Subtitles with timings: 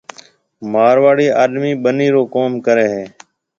[0.71, 3.03] مارواڙي آڏمِي ٻنِي رو ڪوم ڪرَي ھيَََ